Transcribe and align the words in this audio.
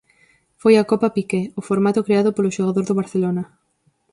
Foi 0.61 0.73
a 0.77 0.87
Copa 0.91 1.13
Piqué, 1.15 1.41
o 1.59 1.61
formato 1.69 2.05
creado 2.07 2.35
polo 2.35 2.53
xogador 2.57 2.83
do 2.87 2.97
Barcelona. 2.99 3.43